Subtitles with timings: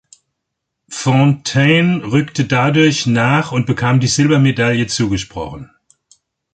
[0.89, 5.69] Fountain rückte dadurch nach und bekam die Silbermedaille zugesprochen.